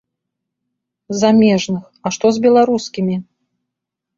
Замежных, 1.21 1.83
а 2.07 2.13
што 2.17 2.25
з 2.39 2.45
беларускімі? 2.47 3.15